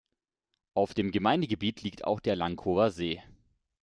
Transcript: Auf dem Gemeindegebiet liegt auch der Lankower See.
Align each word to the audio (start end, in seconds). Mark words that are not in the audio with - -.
Auf 0.73 0.95
dem 0.95 1.11
Gemeindegebiet 1.11 1.83
liegt 1.83 2.05
auch 2.05 2.19
der 2.21 2.35
Lankower 2.35 2.89
See. 2.89 3.21